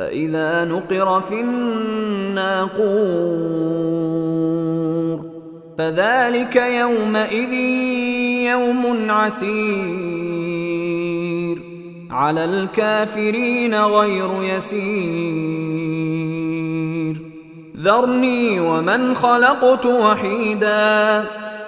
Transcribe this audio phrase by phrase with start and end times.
[0.00, 2.80] فإذا نقر في الناقور
[5.78, 7.52] فذلك يومئذ
[8.50, 9.50] يوم عسير
[12.10, 14.80] على الكافرين غير يسير.
[17.76, 21.24] ذرني ومن خلقت وحيدا.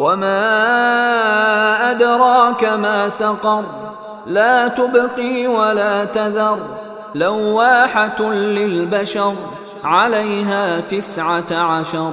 [0.00, 0.40] وما
[1.90, 3.64] أدراك ما سقر
[4.26, 6.58] لا تبقي ولا تذر
[7.14, 9.34] لواحة للبشر
[9.84, 12.12] عليها تسعة عشر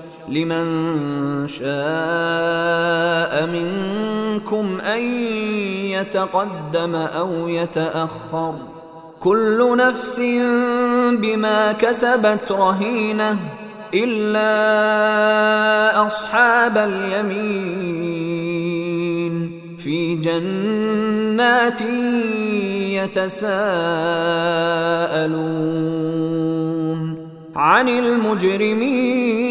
[0.29, 1.71] لمن شاء
[3.47, 5.01] منكم أن
[5.91, 8.55] يتقدم أو يتأخر.
[9.19, 10.19] كل نفس
[11.11, 13.39] بما كسبت رهينة
[13.93, 14.47] إلا
[16.07, 18.31] أصحاب اليمين.
[19.77, 21.81] في جنات
[22.91, 23.61] يتساءلون.
[27.55, 29.50] عن المجرمين